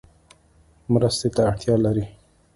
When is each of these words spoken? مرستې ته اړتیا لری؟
مرستې 0.93 1.27
ته 1.35 1.41
اړتیا 1.49 1.75
لری؟ 1.85 2.05